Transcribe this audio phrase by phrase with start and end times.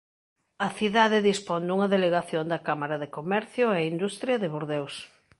[0.65, 4.95] A cidade dispón dunha delegación da Cámara de comercio e industria de Bordeos.